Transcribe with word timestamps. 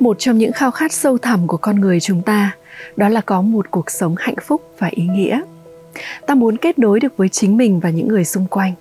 Một 0.00 0.16
trong 0.18 0.38
những 0.38 0.52
khao 0.52 0.70
khát 0.70 0.92
sâu 0.92 1.18
thẳm 1.18 1.46
của 1.46 1.56
con 1.56 1.80
người 1.80 2.00
chúng 2.00 2.22
ta, 2.22 2.56
đó 2.96 3.08
là 3.08 3.20
có 3.20 3.42
một 3.42 3.70
cuộc 3.70 3.90
sống 3.90 4.14
hạnh 4.18 4.34
phúc 4.42 4.62
và 4.78 4.88
ý 4.90 5.06
nghĩa. 5.06 5.40
Ta 6.26 6.34
muốn 6.34 6.56
kết 6.56 6.78
nối 6.78 7.00
được 7.00 7.16
với 7.16 7.28
chính 7.28 7.56
mình 7.56 7.80
và 7.80 7.90
những 7.90 8.08
người 8.08 8.24
xung 8.24 8.46
quanh. 8.46 8.74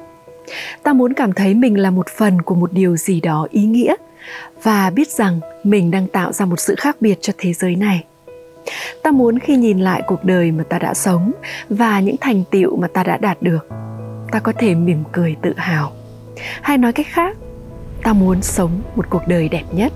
Ta 0.84 0.94
muốn 0.94 1.14
cảm 1.14 1.34
thấy 1.34 1.54
mình 1.54 1.80
là 1.80 1.92
một 1.92 2.08
phần 2.18 2.42
của 2.42 2.56
một 2.56 2.74
điều 2.74 2.98
gì 2.98 3.22
đó 3.22 3.48
ý 3.52 3.66
nghĩa 3.66 3.96
và 4.64 4.90
biết 4.90 5.10
rằng 5.12 5.40
mình 5.64 5.92
đang 5.92 6.08
tạo 6.08 6.34
ra 6.34 6.46
một 6.46 6.60
sự 6.60 6.76
khác 6.78 6.98
biệt 7.00 7.18
cho 7.22 7.34
thế 7.38 7.54
giới 7.54 7.76
này. 7.76 8.04
Ta 9.04 9.12
muốn 9.12 9.40
khi 9.40 9.56
nhìn 9.56 9.80
lại 9.80 10.02
cuộc 10.08 10.24
đời 10.24 10.52
mà 10.52 10.64
ta 10.64 10.80
đã 10.80 10.94
sống 10.94 11.32
và 11.70 12.00
những 12.00 12.16
thành 12.22 12.44
tựu 12.52 12.76
mà 12.76 12.88
ta 12.88 13.04
đã 13.04 13.18
đạt 13.18 13.42
được, 13.42 13.68
ta 14.32 14.40
có 14.40 14.54
thể 14.58 14.76
mỉm 14.76 15.04
cười 15.12 15.36
tự 15.42 15.54
hào. 15.58 15.92
Hay 16.62 16.78
nói 16.78 16.94
cách 16.94 17.08
khác, 17.10 17.38
ta 18.04 18.14
muốn 18.14 18.42
sống 18.42 18.72
một 18.96 19.06
cuộc 19.10 19.28
đời 19.28 19.50
đẹp 19.50 19.64
nhất 19.72 19.94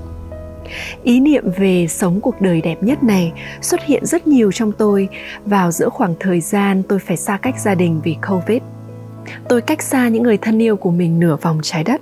ý 1.03 1.19
niệm 1.19 1.43
về 1.57 1.87
sống 1.87 2.21
cuộc 2.21 2.41
đời 2.41 2.61
đẹp 2.61 2.83
nhất 2.83 3.03
này 3.03 3.33
xuất 3.61 3.85
hiện 3.85 4.05
rất 4.05 4.27
nhiều 4.27 4.51
trong 4.51 4.71
tôi. 4.71 5.09
Vào 5.45 5.71
giữa 5.71 5.89
khoảng 5.89 6.15
thời 6.19 6.41
gian 6.41 6.83
tôi 6.83 6.99
phải 6.99 7.17
xa 7.17 7.37
cách 7.37 7.59
gia 7.59 7.75
đình 7.75 8.01
vì 8.03 8.15
covid. 8.29 8.61
Tôi 9.49 9.61
cách 9.61 9.81
xa 9.81 10.07
những 10.07 10.23
người 10.23 10.37
thân 10.37 10.61
yêu 10.61 10.75
của 10.75 10.91
mình 10.91 11.19
nửa 11.19 11.35
vòng 11.41 11.59
trái 11.63 11.83
đất. 11.83 12.01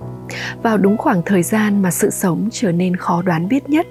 Vào 0.63 0.77
đúng 0.77 0.97
khoảng 0.97 1.21
thời 1.25 1.43
gian 1.43 1.81
mà 1.81 1.91
sự 1.91 2.09
sống 2.09 2.49
trở 2.51 2.71
nên 2.71 2.95
khó 2.95 3.21
đoán 3.21 3.47
biết 3.47 3.69
nhất. 3.69 3.87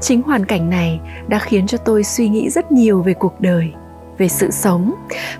Chính 0.00 0.22
hoàn 0.22 0.44
cảnh 0.44 0.70
này 0.70 1.00
đã 1.28 1.38
khiến 1.38 1.66
cho 1.66 1.78
tôi 1.78 2.04
suy 2.04 2.28
nghĩ 2.28 2.50
rất 2.50 2.72
nhiều 2.72 3.02
về 3.02 3.14
cuộc 3.14 3.40
đời, 3.40 3.72
về 4.18 4.28
sự 4.28 4.50
sống, 4.50 4.94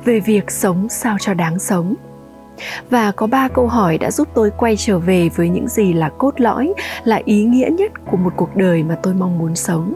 về 0.05 0.21
việc 0.21 0.51
sống 0.51 0.89
sao 0.89 1.17
cho 1.21 1.35
đáng 1.35 1.59
sống 1.59 1.95
và 2.91 3.13
có 3.13 3.27
ba 3.27 3.49
câu 3.49 3.67
hỏi 3.67 3.99
đã 3.99 4.11
giúp 4.11 4.29
tôi 4.35 4.51
quay 4.51 4.77
trở 4.77 4.99
về 4.99 5.29
với 5.37 5.49
những 5.49 5.69
gì 5.69 5.93
là 5.93 6.09
cốt 6.09 6.41
lõi, 6.41 6.73
là 7.05 7.21
ý 7.25 7.45
nghĩa 7.45 7.69
nhất 7.73 7.93
của 8.11 8.17
một 8.17 8.33
cuộc 8.37 8.57
đời 8.57 8.83
mà 8.83 8.97
tôi 9.03 9.15
mong 9.15 9.39
muốn 9.39 9.57
sống. 9.57 9.95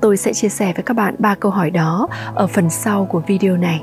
Tôi 0.00 0.16
sẽ 0.16 0.32
chia 0.32 0.48
sẻ 0.48 0.72
với 0.76 0.82
các 0.82 0.94
bạn 0.94 1.14
ba 1.18 1.34
câu 1.34 1.50
hỏi 1.50 1.70
đó 1.70 2.08
ở 2.34 2.46
phần 2.46 2.70
sau 2.70 3.04
của 3.04 3.22
video 3.26 3.56
này. 3.56 3.82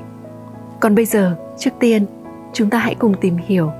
Còn 0.80 0.96
bây 0.96 1.06
giờ, 1.06 1.36
trước 1.58 1.72
tiên, 1.80 2.06
chúng 2.54 2.70
ta 2.70 2.78
hãy 2.78 2.96
cùng 2.96 3.14
tìm 3.22 3.38
hiểu 3.38 3.72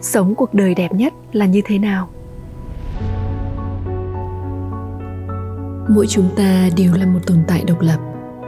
sống 0.00 0.34
cuộc 0.34 0.54
đời 0.54 0.74
đẹp 0.74 0.92
nhất 0.92 1.12
là 1.32 1.46
như 1.46 1.62
thế 1.64 1.78
nào. 1.78 2.08
Mỗi 5.88 6.06
chúng 6.06 6.28
ta 6.36 6.68
đều 6.76 6.92
là 6.94 7.06
một 7.06 7.20
tồn 7.26 7.38
tại 7.48 7.64
độc 7.66 7.80
lập. 7.80 7.98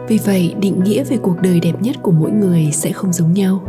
Vì 0.09 0.19
vậy, 0.27 0.55
định 0.61 0.85
nghĩa 0.85 1.05
về 1.05 1.17
cuộc 1.17 1.41
đời 1.41 1.61
đẹp 1.61 1.75
nhất 1.81 1.97
của 2.03 2.11
mỗi 2.11 2.31
người 2.31 2.71
sẽ 2.73 2.93
không 2.93 3.13
giống 3.13 3.33
nhau 3.33 3.61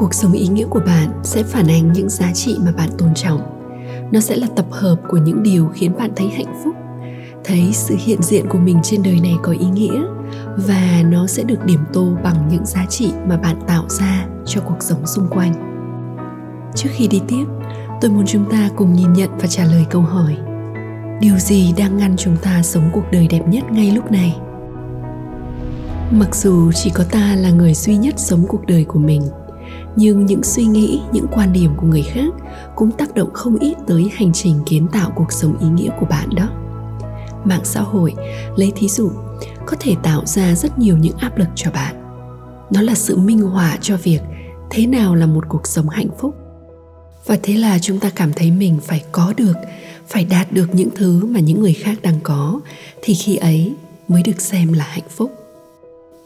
cuộc 0.00 0.14
sống 0.14 0.32
ý 0.32 0.48
nghĩa 0.48 0.66
của 0.66 0.80
bạn 0.86 1.20
sẽ 1.22 1.42
phản 1.42 1.66
ánh 1.66 1.92
những 1.92 2.08
giá 2.08 2.32
trị 2.32 2.56
mà 2.64 2.72
bạn 2.72 2.88
tôn 2.98 3.14
trọng. 3.14 3.40
Nó 4.12 4.20
sẽ 4.20 4.36
là 4.36 4.46
tập 4.56 4.66
hợp 4.70 4.96
của 5.08 5.16
những 5.16 5.42
điều 5.42 5.68
khiến 5.74 5.92
bạn 5.98 6.10
thấy 6.16 6.28
hạnh 6.28 6.60
phúc, 6.64 6.74
thấy 7.44 7.70
sự 7.72 7.96
hiện 7.98 8.22
diện 8.22 8.48
của 8.48 8.58
mình 8.58 8.78
trên 8.82 9.02
đời 9.02 9.20
này 9.22 9.34
có 9.42 9.52
ý 9.52 9.66
nghĩa, 9.66 10.02
và 10.56 11.02
nó 11.10 11.26
sẽ 11.26 11.42
được 11.42 11.64
điểm 11.64 11.80
tô 11.92 12.08
bằng 12.24 12.48
những 12.50 12.66
giá 12.66 12.86
trị 12.88 13.12
mà 13.28 13.36
bạn 13.36 13.56
tạo 13.66 13.84
ra 13.88 14.26
cho 14.46 14.60
cuộc 14.60 14.82
sống 14.82 15.06
xung 15.06 15.28
quanh. 15.30 15.52
Trước 16.74 16.88
khi 16.92 17.08
đi 17.08 17.20
tiếp, 17.28 17.44
tôi 18.00 18.10
muốn 18.10 18.26
chúng 18.26 18.50
ta 18.50 18.68
cùng 18.76 18.92
nhìn 18.92 19.12
nhận 19.12 19.30
và 19.38 19.46
trả 19.46 19.64
lời 19.64 19.86
câu 19.90 20.02
hỏi, 20.02 20.36
điều 21.20 21.38
gì 21.38 21.74
đang 21.76 21.96
ngăn 21.96 22.16
chúng 22.16 22.36
ta 22.36 22.62
sống 22.62 22.90
cuộc 22.92 23.04
đời 23.12 23.26
đẹp 23.30 23.48
nhất 23.48 23.64
ngay 23.72 23.90
lúc 23.90 24.12
này? 24.12 24.36
Mặc 26.10 26.34
dù 26.34 26.72
chỉ 26.72 26.90
có 26.90 27.04
ta 27.10 27.36
là 27.36 27.50
người 27.50 27.74
duy 27.74 27.96
nhất 27.96 28.14
sống 28.18 28.44
cuộc 28.48 28.66
đời 28.66 28.84
của 28.84 28.98
mình 28.98 29.22
nhưng 29.96 30.26
những 30.26 30.42
suy 30.42 30.64
nghĩ, 30.64 31.00
những 31.12 31.26
quan 31.32 31.52
điểm 31.52 31.70
của 31.76 31.86
người 31.86 32.02
khác 32.02 32.34
cũng 32.76 32.90
tác 32.90 33.14
động 33.14 33.30
không 33.32 33.56
ít 33.56 33.74
tới 33.86 34.10
hành 34.14 34.32
trình 34.32 34.60
kiến 34.66 34.86
tạo 34.92 35.12
cuộc 35.16 35.32
sống 35.32 35.58
ý 35.60 35.68
nghĩa 35.68 35.90
của 36.00 36.06
bạn 36.06 36.28
đó. 36.34 36.48
Mạng 37.44 37.64
xã 37.64 37.80
hội, 37.80 38.14
lấy 38.56 38.72
thí 38.76 38.88
dụ, 38.88 39.10
có 39.66 39.76
thể 39.80 39.94
tạo 40.02 40.26
ra 40.26 40.54
rất 40.54 40.78
nhiều 40.78 40.96
những 40.96 41.16
áp 41.16 41.38
lực 41.38 41.48
cho 41.54 41.70
bạn. 41.70 41.94
Nó 42.70 42.82
là 42.82 42.94
sự 42.94 43.16
minh 43.16 43.38
họa 43.38 43.78
cho 43.80 43.96
việc 43.96 44.20
thế 44.70 44.86
nào 44.86 45.14
là 45.14 45.26
một 45.26 45.44
cuộc 45.48 45.66
sống 45.66 45.88
hạnh 45.88 46.08
phúc. 46.18 46.34
Và 47.26 47.38
thế 47.42 47.54
là 47.54 47.78
chúng 47.78 48.00
ta 48.00 48.10
cảm 48.10 48.32
thấy 48.32 48.50
mình 48.50 48.78
phải 48.82 49.04
có 49.12 49.34
được, 49.36 49.56
phải 50.08 50.24
đạt 50.24 50.52
được 50.52 50.74
những 50.74 50.88
thứ 50.96 51.24
mà 51.26 51.40
những 51.40 51.60
người 51.60 51.74
khác 51.74 51.98
đang 52.02 52.20
có, 52.22 52.60
thì 53.02 53.14
khi 53.14 53.36
ấy 53.36 53.74
mới 54.08 54.22
được 54.22 54.40
xem 54.40 54.72
là 54.72 54.84
hạnh 54.84 55.08
phúc 55.16 55.39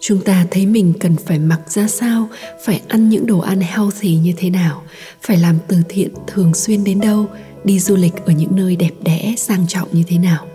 chúng 0.07 0.21
ta 0.21 0.47
thấy 0.51 0.67
mình 0.67 0.93
cần 1.01 1.17
phải 1.17 1.39
mặc 1.39 1.61
ra 1.67 1.89
sao, 1.89 2.29
phải 2.65 2.83
ăn 2.89 3.09
những 3.09 3.27
đồ 3.27 3.39
ăn 3.39 3.61
healthy 3.61 4.17
như 4.17 4.33
thế 4.37 4.51
nào, 4.51 4.83
phải 5.23 5.37
làm 5.37 5.59
từ 5.69 5.77
thiện 5.89 6.11
thường 6.27 6.55
xuyên 6.55 6.85
đến 6.85 7.01
đâu, 7.01 7.27
đi 7.65 7.81
du 7.81 7.97
lịch 7.97 8.25
ở 8.27 8.33
những 8.33 8.57
nơi 8.57 8.77
đẹp 8.77 8.91
đẽ, 9.03 9.35
sang 9.39 9.67
trọng 9.67 9.89
như 9.93 10.03
thế 10.07 10.19
nào. 10.19 10.47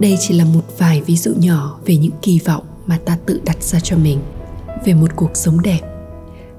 Đây 0.00 0.16
chỉ 0.20 0.34
là 0.34 0.44
một 0.44 0.78
vài 0.78 1.02
ví 1.06 1.16
dụ 1.16 1.34
nhỏ 1.38 1.78
về 1.86 1.96
những 1.96 2.12
kỳ 2.22 2.40
vọng 2.44 2.64
mà 2.86 2.98
ta 3.04 3.18
tự 3.26 3.40
đặt 3.44 3.62
ra 3.62 3.80
cho 3.80 3.96
mình 3.96 4.18
về 4.84 4.94
một 4.94 5.16
cuộc 5.16 5.30
sống 5.36 5.62
đẹp. 5.62 5.80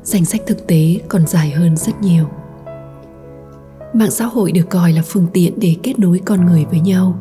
Danh 0.03 0.25
sách 0.25 0.41
thực 0.47 0.67
tế 0.67 0.99
còn 1.07 1.27
dài 1.27 1.51
hơn 1.51 1.77
rất 1.77 2.01
nhiều. 2.01 2.25
Mạng 3.93 4.11
xã 4.11 4.25
hội 4.25 4.51
được 4.51 4.69
coi 4.69 4.93
là 4.93 5.01
phương 5.01 5.27
tiện 5.33 5.53
để 5.59 5.75
kết 5.83 5.99
nối 5.99 6.21
con 6.25 6.45
người 6.45 6.65
với 6.65 6.79
nhau, 6.79 7.19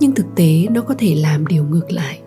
nhưng 0.00 0.14
thực 0.14 0.26
tế 0.36 0.66
nó 0.70 0.80
có 0.80 0.94
thể 0.98 1.14
làm 1.14 1.46
điều 1.46 1.64
ngược 1.64 1.92
lại 1.92 2.20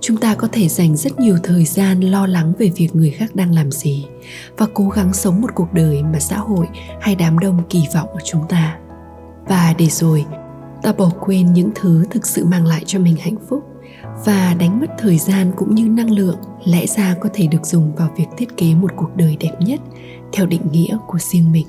chúng 0.00 0.16
ta 0.16 0.34
có 0.34 0.48
thể 0.52 0.68
dành 0.68 0.96
rất 0.96 1.20
nhiều 1.20 1.36
thời 1.42 1.64
gian 1.64 2.00
lo 2.00 2.26
lắng 2.26 2.52
về 2.58 2.70
việc 2.76 2.96
người 2.96 3.10
khác 3.10 3.36
đang 3.36 3.54
làm 3.54 3.70
gì 3.70 4.06
và 4.56 4.66
cố 4.74 4.88
gắng 4.88 5.12
sống 5.12 5.40
một 5.40 5.50
cuộc 5.54 5.72
đời 5.72 6.02
mà 6.02 6.18
xã 6.20 6.38
hội 6.38 6.66
hay 7.00 7.14
đám 7.14 7.38
đông 7.38 7.62
kỳ 7.70 7.84
vọng 7.94 8.08
ở 8.08 8.18
chúng 8.24 8.48
ta. 8.48 8.78
Và 9.48 9.74
để 9.78 9.86
rồi, 9.86 10.24
ta 10.82 10.92
bỏ 10.92 11.10
quên 11.20 11.52
những 11.52 11.70
thứ 11.74 12.04
thực 12.10 12.26
sự 12.26 12.44
mang 12.44 12.66
lại 12.66 12.82
cho 12.86 12.98
mình 12.98 13.16
hạnh 13.16 13.36
phúc 13.48 13.64
và 14.24 14.54
đánh 14.58 14.80
mất 14.80 14.86
thời 14.98 15.18
gian 15.18 15.52
cũng 15.56 15.74
như 15.74 15.88
năng 15.88 16.10
lượng 16.10 16.36
lẽ 16.64 16.86
ra 16.86 17.14
có 17.20 17.28
thể 17.34 17.46
được 17.46 17.66
dùng 17.66 17.94
vào 17.94 18.10
việc 18.16 18.26
thiết 18.36 18.56
kế 18.56 18.74
một 18.74 18.90
cuộc 18.96 19.16
đời 19.16 19.36
đẹp 19.40 19.52
nhất 19.60 19.80
theo 20.32 20.46
định 20.46 20.62
nghĩa 20.72 20.98
của 21.06 21.18
riêng 21.18 21.52
mình 21.52 21.66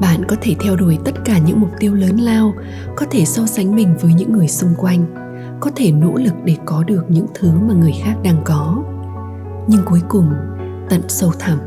bạn 0.00 0.24
có 0.28 0.36
thể 0.40 0.54
theo 0.60 0.76
đuổi 0.76 0.98
tất 1.04 1.14
cả 1.24 1.38
những 1.38 1.60
mục 1.60 1.70
tiêu 1.78 1.94
lớn 1.94 2.16
lao, 2.16 2.54
có 2.96 3.06
thể 3.10 3.24
so 3.24 3.46
sánh 3.46 3.76
mình 3.76 3.94
với 4.00 4.14
những 4.14 4.32
người 4.32 4.48
xung 4.48 4.74
quanh, 4.78 5.04
có 5.60 5.70
thể 5.76 5.92
nỗ 5.92 6.14
lực 6.14 6.34
để 6.44 6.56
có 6.64 6.84
được 6.84 7.04
những 7.08 7.26
thứ 7.34 7.50
mà 7.68 7.74
người 7.74 7.94
khác 8.02 8.14
đang 8.22 8.42
có. 8.44 8.84
Nhưng 9.68 9.82
cuối 9.84 10.00
cùng, 10.08 10.32
tận 10.88 11.02
sâu 11.08 11.32
thẳm, 11.38 11.58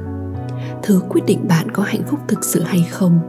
thứ 0.84 1.02
quyết 1.10 1.22
định 1.26 1.48
bạn 1.48 1.72
có 1.72 1.84
hạnh 1.84 2.04
phúc 2.08 2.20
thực 2.28 2.44
sự 2.44 2.64
hay 2.64 2.88
không, 2.92 3.20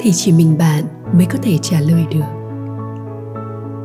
thì 0.00 0.12
chỉ 0.12 0.32
mình 0.32 0.58
bạn 0.58 0.84
mới 1.12 1.26
có 1.26 1.38
thể 1.42 1.58
trả 1.62 1.80
lời 1.80 2.06
được. 2.10 2.26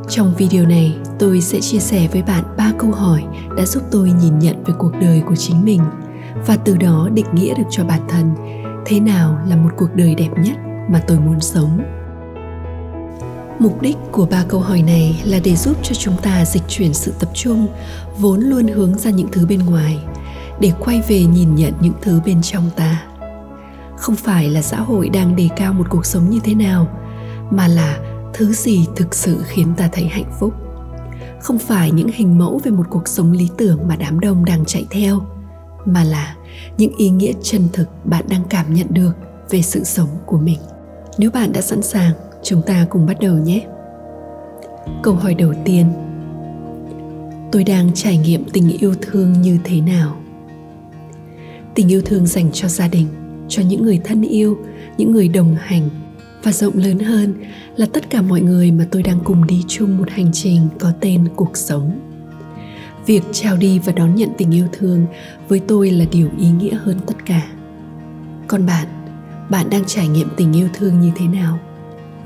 Trong 0.10 0.34
video 0.38 0.66
này, 0.66 0.98
tôi 1.20 1.42
sẽ 1.42 1.60
chia 1.60 1.80
sẻ 1.80 2.08
với 2.12 2.24
bạn 2.24 2.44
ba 2.58 2.72
câu 2.78 2.92
hỏi 2.92 3.24
đã 3.58 3.66
giúp 3.66 3.84
tôi 3.92 4.12
nhìn 4.22 4.40
nhận 4.40 4.64
về 4.64 4.74
cuộc 4.78 4.92
đời 5.02 5.24
của 5.28 5.36
chính 5.36 5.66
mình 5.66 5.82
và 6.48 6.58
từ 6.66 6.78
đó 6.78 7.10
định 7.14 7.26
nghĩa 7.34 7.54
được 7.54 7.64
cho 7.70 7.84
bản 7.84 8.02
thân 8.08 8.36
thế 8.86 9.00
nào 9.00 9.40
là 9.48 9.56
một 9.56 9.70
cuộc 9.78 9.96
đời 9.96 10.16
đẹp 10.16 10.30
nhất 10.38 10.58
mà 10.90 11.02
tôi 11.08 11.20
muốn 11.20 11.40
sống? 11.40 11.82
Mục 13.60 13.82
đích 13.82 13.98
của 14.12 14.26
ba 14.26 14.44
câu 14.48 14.60
hỏi 14.60 14.82
này 14.82 15.22
là 15.26 15.40
để 15.44 15.56
giúp 15.56 15.78
cho 15.84 15.96
chúng 15.96 16.18
ta 16.22 16.46
dịch 16.46 16.64
chuyển 16.68 16.94
sự 16.94 17.14
tập 17.20 17.30
trung, 17.34 17.68
vốn 18.18 18.40
luôn 18.40 18.68
hướng 18.68 18.98
ra 18.98 19.12
những 19.12 19.28
thứ 19.32 19.46
bên 19.46 19.60
ngoài, 19.60 20.00
để 20.60 20.72
quay 20.80 21.02
về 21.08 21.24
nhìn 21.24 21.56
nhận 21.56 21.74
những 21.82 21.94
thứ 22.02 22.22
bên 22.26 22.42
trong 22.42 22.70
ta. 22.76 23.04
Không 23.98 24.16
phải 24.16 24.50
là 24.50 24.62
xã 24.62 24.80
hội 24.80 25.10
đang 25.10 25.36
đề 25.36 25.50
cao 25.58 25.74
một 25.74 25.86
cuộc 25.90 26.06
sống 26.06 26.30
như 26.30 26.40
thế 26.44 26.56
nào, 26.56 26.88
mà 27.52 27.68
là 27.68 27.98
thứ 28.34 28.54
gì 28.54 28.88
thực 28.96 29.16
sự 29.16 29.44
khiến 29.48 29.74
ta 29.78 29.90
thấy 29.92 30.06
hạnh 30.06 30.32
phúc. 30.40 30.54
Không 31.42 31.58
phải 31.60 31.92
những 31.92 32.10
hình 32.14 32.38
mẫu 32.38 32.62
về 32.64 32.72
một 32.72 32.86
cuộc 32.90 33.08
sống 33.08 33.32
lý 33.32 33.50
tưởng 33.58 33.88
mà 33.88 33.96
đám 33.96 34.20
đông 34.20 34.46
đang 34.46 34.66
chạy 34.66 34.86
theo 34.90 35.22
mà 35.86 36.04
là 36.04 36.36
những 36.78 36.98
ý 36.98 37.10
nghĩa 37.10 37.34
chân 37.42 37.62
thực 37.74 37.88
bạn 38.06 38.26
đang 38.30 38.44
cảm 38.50 38.74
nhận 38.74 38.88
được 38.90 39.12
về 39.50 39.62
sự 39.62 39.84
sống 39.84 40.10
của 40.26 40.38
mình. 40.38 40.60
Nếu 41.18 41.32
bạn 41.32 41.54
đã 41.54 41.62
sẵn 41.62 41.82
sàng, 41.82 42.14
chúng 42.44 42.62
ta 42.62 42.86
cùng 42.90 43.06
bắt 43.06 43.18
đầu 43.22 43.38
nhé. 43.38 43.66
Câu 45.04 45.14
hỏi 45.14 45.34
đầu 45.34 45.54
tiên. 45.66 45.86
Tôi 47.52 47.64
đang 47.64 47.92
trải 47.94 48.18
nghiệm 48.18 48.44
tình 48.54 48.78
yêu 48.78 48.94
thương 49.02 49.42
như 49.42 49.58
thế 49.64 49.82
nào? 49.82 50.18
Tình 51.76 51.92
yêu 51.92 52.02
thương 52.06 52.28
dành 52.28 52.50
cho 52.54 52.68
gia 52.68 52.88
đình, 52.88 53.08
cho 53.48 53.64
những 53.64 53.84
người 53.84 54.00
thân 54.04 54.22
yêu, 54.22 54.58
những 54.98 55.12
người 55.12 55.28
đồng 55.28 55.56
hành. 55.60 55.90
Và 56.44 56.52
rộng 56.52 56.78
lớn 56.78 57.00
hơn 57.00 57.34
là 57.76 57.86
tất 57.94 58.10
cả 58.10 58.22
mọi 58.22 58.42
người 58.42 58.72
mà 58.72 58.88
tôi 58.92 59.04
đang 59.04 59.20
cùng 59.24 59.48
đi 59.48 59.64
chung 59.68 59.98
một 59.98 60.10
hành 60.10 60.30
trình 60.34 60.68
có 60.80 60.92
tên 61.00 61.28
cuộc 61.36 61.58
sống 61.58 62.11
việc 63.06 63.24
trao 63.32 63.58
đi 63.58 63.80
và 63.80 63.94
đón 63.94 64.16
nhận 64.16 64.30
tình 64.38 64.52
yêu 64.52 64.68
thương 64.72 65.06
với 65.48 65.60
tôi 65.60 65.92
là 65.92 66.06
điều 66.12 66.30
ý 66.38 66.50
nghĩa 66.50 66.76
hơn 66.76 67.00
tất 67.08 67.26
cả. 67.26 67.42
Còn 68.48 68.66
bạn 68.66 68.88
bạn 69.50 69.70
đang 69.70 69.86
trải 69.86 70.08
nghiệm 70.08 70.30
tình 70.38 70.54
yêu 70.54 70.68
thương 70.74 71.00
như 71.00 71.12
thế 71.16 71.28
nào? 71.28 71.60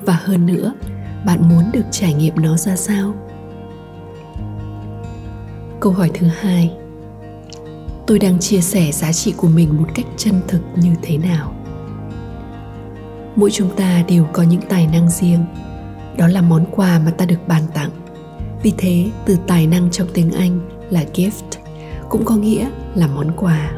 Và 0.01 0.19
hơn 0.23 0.45
nữa, 0.45 0.73
bạn 1.25 1.49
muốn 1.49 1.63
được 1.73 1.85
trải 1.91 2.13
nghiệm 2.13 2.33
nó 2.41 2.57
ra 2.57 2.75
sao? 2.75 3.13
Câu 5.79 5.91
hỏi 5.91 6.11
thứ 6.13 6.27
hai. 6.39 6.71
Tôi 8.07 8.19
đang 8.19 8.39
chia 8.39 8.61
sẻ 8.61 8.91
giá 8.91 9.13
trị 9.13 9.33
của 9.37 9.47
mình 9.47 9.77
một 9.77 9.87
cách 9.95 10.05
chân 10.17 10.41
thực 10.47 10.61
như 10.75 10.91
thế 11.01 11.17
nào? 11.17 11.53
Mỗi 13.35 13.51
chúng 13.51 13.75
ta 13.75 14.03
đều 14.07 14.27
có 14.33 14.43
những 14.43 14.61
tài 14.69 14.87
năng 14.87 15.09
riêng. 15.09 15.45
Đó 16.17 16.27
là 16.27 16.41
món 16.41 16.65
quà 16.71 16.99
mà 17.05 17.11
ta 17.11 17.25
được 17.25 17.47
ban 17.47 17.63
tặng 17.73 17.91
vì 18.65 18.73
thế, 18.77 19.05
từ 19.25 19.37
tài 19.47 19.67
năng 19.67 19.91
trong 19.91 20.07
tiếng 20.13 20.31
anh 20.31 20.59
là 20.89 21.05
gift 21.13 21.59
cũng 22.09 22.25
có 22.25 22.35
nghĩa 22.35 22.69
là 22.95 23.07
món 23.07 23.31
quà. 23.37 23.71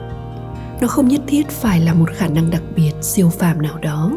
Nó 0.82 0.88
không 0.88 1.08
nhất 1.08 1.22
thiết 1.28 1.50
phải 1.50 1.80
là 1.80 1.94
một 1.94 2.10
khả 2.16 2.28
năng 2.28 2.50
đặc 2.50 2.62
biệt 2.76 2.92
siêu 3.02 3.30
phàm 3.30 3.62
nào 3.62 3.78
đó. 3.82 4.12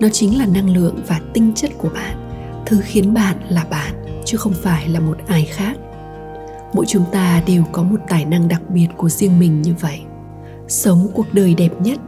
Nó 0.00 0.08
chính 0.12 0.38
là 0.38 0.46
năng 0.46 0.70
lượng 0.70 0.96
và 1.06 1.20
tinh 1.34 1.52
chất 1.54 1.70
của 1.78 1.88
bạn, 1.88 2.30
thứ 2.66 2.80
khiến 2.84 3.14
bạn 3.14 3.36
là 3.48 3.64
bạn, 3.70 4.22
chứ 4.24 4.36
không 4.36 4.52
phải 4.62 4.88
là 4.88 5.00
một 5.00 5.16
ai 5.26 5.44
khác. 5.44 5.76
Mỗi 6.72 6.86
chúng 6.86 7.04
ta 7.12 7.42
đều 7.46 7.64
có 7.72 7.82
một 7.82 8.00
tài 8.08 8.24
năng 8.24 8.48
đặc 8.48 8.62
biệt 8.68 8.88
của 8.96 9.08
riêng 9.08 9.38
mình 9.38 9.62
như 9.62 9.74
vậy. 9.80 10.00
Sống 10.68 11.08
cuộc 11.14 11.26
đời 11.32 11.54
đẹp 11.54 11.72
nhất 11.80 11.98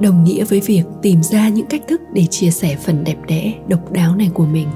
đồng 0.00 0.24
nghĩa 0.24 0.44
với 0.44 0.60
việc 0.60 0.84
tìm 1.02 1.22
ra 1.22 1.48
những 1.48 1.66
cách 1.66 1.82
thức 1.88 2.00
để 2.12 2.26
chia 2.26 2.50
sẻ 2.50 2.76
phần 2.76 3.04
đẹp 3.04 3.16
đẽ, 3.28 3.54
độc 3.68 3.92
đáo 3.92 4.16
này 4.16 4.30
của 4.34 4.46
mình. 4.46 4.68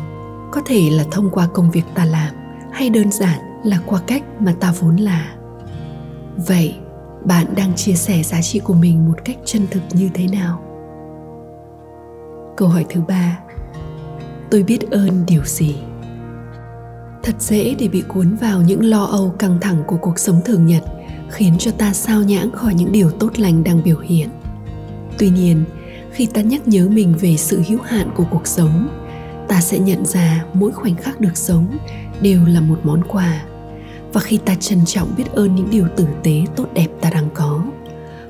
Có 0.52 0.60
thể 0.66 0.90
là 0.90 1.04
thông 1.10 1.30
qua 1.30 1.48
công 1.54 1.70
việc 1.70 1.84
ta 1.94 2.04
làm 2.04 2.41
hay 2.72 2.90
đơn 2.90 3.12
giản 3.12 3.40
là 3.64 3.78
qua 3.86 4.00
cách 4.06 4.22
mà 4.38 4.54
ta 4.60 4.72
vốn 4.80 4.96
là? 4.96 5.34
Vậy, 6.36 6.74
bạn 7.24 7.46
đang 7.56 7.74
chia 7.74 7.94
sẻ 7.94 8.22
giá 8.22 8.42
trị 8.42 8.58
của 8.64 8.74
mình 8.74 9.08
một 9.08 9.24
cách 9.24 9.36
chân 9.44 9.66
thực 9.70 9.82
như 9.92 10.10
thế 10.14 10.28
nào? 10.28 10.62
Câu 12.56 12.69
hỏi 12.69 12.84
thứ 12.88 13.00
ba, 13.08 13.38
tôi 14.50 14.62
biết 14.62 14.90
ơn 14.90 15.26
điều 15.26 15.44
gì? 15.44 15.76
Thật 17.22 17.34
dễ 17.38 17.74
để 17.78 17.88
bị 17.88 18.02
cuốn 18.08 18.36
vào 18.36 18.62
những 18.62 18.84
lo 18.84 19.04
âu 19.04 19.34
căng 19.38 19.58
thẳng 19.60 19.82
của 19.86 19.96
cuộc 19.96 20.19
sống 20.19 20.40
thường 20.44 20.66
nhật, 20.66 20.82
khiến 21.30 21.54
cho 21.58 21.70
ta 21.70 21.92
sao 21.92 22.22
nhãng 22.22 22.50
khỏi 22.50 22.74
những 22.74 22.92
điều 22.92 23.10
tốt 23.10 23.38
lành 23.38 23.64
đang 23.64 23.82
biểu 23.82 23.98
hiện. 23.98 24.28
Tuy 25.19 25.30
nhiên, 25.30 25.64
khi 26.12 26.26
ta 26.26 26.40
nhắc 26.40 26.69
nhớ 26.69 26.88
mình 26.88 27.14
về 27.20 27.36
sự 27.36 27.62
hữu 27.69 27.78
hạn 27.84 28.10
của 28.16 28.24
cuộc 28.30 28.46
sống 28.46 29.01
ta 29.52 29.60
sẽ 29.60 29.78
nhận 29.78 30.06
ra 30.06 30.44
mỗi 30.54 30.72
khoảnh 30.72 30.96
khắc 30.96 31.20
được 31.20 31.37
sống 31.37 31.78
đều 32.20 32.44
là 32.46 32.60
một 32.60 32.78
món 32.84 33.02
quà. 33.08 33.43
Và 34.12 34.20
khi 34.20 34.38
ta 34.38 34.54
trân 34.60 34.84
trọng 34.84 35.14
biết 35.16 35.25
ơn 35.32 35.54
những 35.54 35.70
điều 35.70 35.87
tử 35.96 36.06
tế, 36.22 36.44
tốt 36.56 36.66
đẹp 36.75 36.87
ta 37.00 37.10
đang 37.10 37.28
có, 37.34 37.64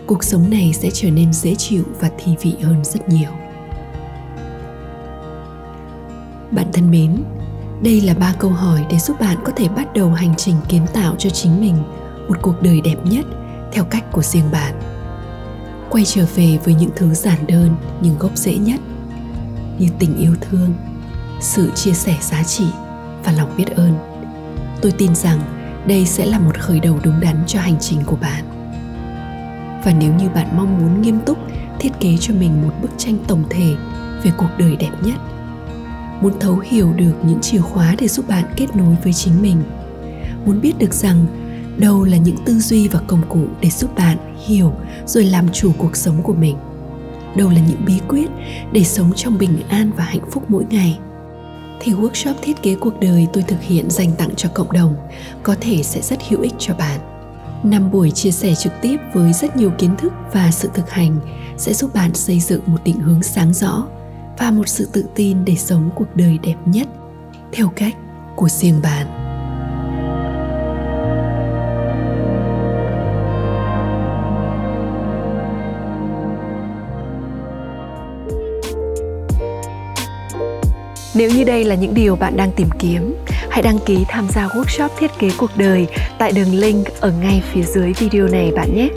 cuộc 0.06 0.24
sống 0.24 0.50
này 0.50 0.72
sẽ 0.72 0.90
trở 0.92 1.10
nên 1.10 1.32
dễ 1.32 1.54
chịu 1.54 1.82
và 2.00 2.10
thi 2.18 2.34
vị 2.42 2.54
hơn 2.62 2.84
rất 2.84 3.08
nhiều. 3.08 3.30
Bạn 6.50 6.66
thân 6.72 6.90
mến, 6.90 7.24
đây 7.82 8.00
là 8.00 8.14
ba 8.14 8.34
câu 8.38 8.50
hỏi 8.50 8.84
để 8.90 8.98
giúp 8.98 9.20
bạn 9.20 9.36
có 9.44 9.52
thể 9.56 9.68
bắt 9.68 9.94
đầu 9.94 10.10
hành 10.10 10.34
trình 10.36 10.56
kiến 10.68 10.86
tạo 10.92 11.14
cho 11.18 11.30
chính 11.30 11.60
mình 11.60 11.76
một 12.28 12.36
cuộc 12.42 12.62
đời 12.62 12.80
đẹp 12.80 12.96
nhất 13.04 13.26
theo 13.72 13.84
cách 13.84 14.12
của 14.12 14.22
riêng 14.22 14.50
bạn. 14.52 14.74
Quay 15.90 16.04
trở 16.04 16.26
về 16.36 16.58
với 16.64 16.74
những 16.74 16.90
thứ 16.96 17.14
giản 17.14 17.46
đơn 17.46 17.76
nhưng 18.00 18.18
gốc 18.18 18.36
rễ 18.36 18.54
nhất, 18.54 18.80
như 19.78 19.88
tình 19.98 20.16
yêu 20.16 20.34
thương 20.40 20.74
sự 21.42 21.70
chia 21.74 21.92
sẻ 21.92 22.16
giá 22.20 22.42
trị 22.42 22.66
và 23.24 23.32
lòng 23.32 23.54
biết 23.56 23.66
ơn. 23.76 23.98
Tôi 24.82 24.92
tin 24.92 25.14
rằng 25.14 25.40
đây 25.86 26.06
sẽ 26.06 26.26
là 26.26 26.38
một 26.38 26.58
khởi 26.58 26.80
đầu 26.80 26.98
đúng 27.04 27.20
đắn 27.20 27.36
cho 27.46 27.60
hành 27.60 27.76
trình 27.80 27.98
của 28.06 28.16
bạn. 28.16 28.44
Và 29.84 29.92
nếu 30.00 30.14
như 30.14 30.28
bạn 30.28 30.56
mong 30.56 30.78
muốn 30.78 31.02
nghiêm 31.02 31.20
túc 31.20 31.38
thiết 31.78 31.90
kế 32.00 32.16
cho 32.20 32.34
mình 32.34 32.62
một 32.62 32.74
bức 32.82 32.90
tranh 32.96 33.18
tổng 33.28 33.44
thể 33.50 33.74
về 34.22 34.30
cuộc 34.36 34.48
đời 34.58 34.76
đẹp 34.76 34.90
nhất, 35.02 35.14
muốn 36.20 36.40
thấu 36.40 36.58
hiểu 36.64 36.92
được 36.92 37.12
những 37.26 37.40
chìa 37.40 37.60
khóa 37.60 37.94
để 37.98 38.08
giúp 38.08 38.28
bạn 38.28 38.44
kết 38.56 38.76
nối 38.76 38.96
với 39.02 39.12
chính 39.12 39.42
mình, 39.42 39.62
muốn 40.46 40.60
biết 40.60 40.78
được 40.78 40.94
rằng 40.94 41.26
đâu 41.78 42.04
là 42.04 42.16
những 42.16 42.36
tư 42.44 42.58
duy 42.58 42.88
và 42.88 43.00
công 43.06 43.22
cụ 43.28 43.44
để 43.60 43.70
giúp 43.70 43.94
bạn 43.94 44.16
hiểu 44.46 44.72
rồi 45.06 45.24
làm 45.24 45.48
chủ 45.48 45.72
cuộc 45.78 45.96
sống 45.96 46.22
của 46.22 46.34
mình, 46.34 46.56
đâu 47.36 47.50
là 47.50 47.60
những 47.68 47.84
bí 47.86 48.00
quyết 48.08 48.30
để 48.72 48.84
sống 48.84 49.12
trong 49.16 49.38
bình 49.38 49.62
an 49.68 49.90
và 49.96 50.04
hạnh 50.04 50.30
phúc 50.30 50.44
mỗi 50.48 50.64
ngày 50.70 50.98
thì 51.84 51.92
workshop 51.92 52.34
thiết 52.42 52.62
kế 52.62 52.74
cuộc 52.74 53.00
đời 53.00 53.26
tôi 53.32 53.42
thực 53.42 53.62
hiện 53.62 53.90
dành 53.90 54.12
tặng 54.18 54.30
cho 54.36 54.48
cộng 54.54 54.72
đồng, 54.72 54.96
có 55.42 55.56
thể 55.60 55.82
sẽ 55.82 56.00
rất 56.00 56.18
hữu 56.28 56.40
ích 56.40 56.54
cho 56.58 56.74
bạn. 56.74 57.00
Năm 57.62 57.90
buổi 57.90 58.10
chia 58.10 58.30
sẻ 58.30 58.54
trực 58.54 58.72
tiếp 58.82 58.96
với 59.14 59.32
rất 59.32 59.56
nhiều 59.56 59.70
kiến 59.78 59.96
thức 59.96 60.12
và 60.32 60.50
sự 60.50 60.70
thực 60.74 60.90
hành 60.90 61.20
sẽ 61.56 61.74
giúp 61.74 61.94
bạn 61.94 62.14
xây 62.14 62.40
dựng 62.40 62.60
một 62.66 62.78
định 62.84 63.00
hướng 63.00 63.22
sáng 63.22 63.54
rõ 63.54 63.86
và 64.38 64.50
một 64.50 64.68
sự 64.68 64.88
tự 64.92 65.04
tin 65.14 65.44
để 65.44 65.56
sống 65.56 65.90
cuộc 65.94 66.16
đời 66.16 66.38
đẹp 66.42 66.56
nhất, 66.66 66.88
theo 67.52 67.72
cách 67.76 67.96
của 68.36 68.48
riêng 68.48 68.80
bạn. 68.82 69.21
Nếu 81.14 81.30
như 81.30 81.44
đây 81.44 81.64
là 81.64 81.74
những 81.74 81.94
điều 81.94 82.16
bạn 82.16 82.36
đang 82.36 82.52
tìm 82.52 82.68
kiếm, 82.78 83.14
hãy 83.50 83.62
đăng 83.62 83.78
ký 83.86 84.04
tham 84.08 84.28
gia 84.34 84.46
workshop 84.46 84.88
thiết 84.98 85.10
kế 85.18 85.30
cuộc 85.36 85.50
đời 85.56 85.86
tại 86.18 86.32
đường 86.32 86.54
link 86.54 86.86
ở 87.00 87.12
ngay 87.22 87.42
phía 87.52 87.62
dưới 87.62 87.92
video 87.92 88.28
này 88.28 88.52
bạn 88.56 88.76
nhé. 88.76 88.88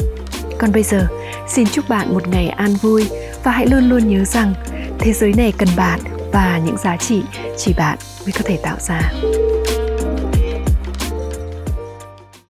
Còn 0.57 0.71
bây 0.71 0.83
giờ, 0.83 1.07
xin 1.47 1.67
chúc 1.67 1.89
bạn 1.89 2.13
một 2.13 2.27
ngày 2.27 2.47
an 2.47 2.73
vui 2.81 3.09
và 3.43 3.51
hãy 3.51 3.67
luôn 3.67 3.89
luôn 3.89 4.09
nhớ 4.09 4.25
rằng 4.25 4.53
thế 4.99 5.13
giới 5.13 5.33
này 5.37 5.53
cần 5.57 5.69
bạn 5.75 5.99
và 6.31 6.61
những 6.65 6.77
giá 6.77 6.97
trị 6.97 7.21
chỉ 7.57 7.73
bạn 7.77 7.97
mới 8.23 8.31
có 8.31 8.41
thể 8.43 8.57
tạo 8.63 8.77
ra. 8.79 9.11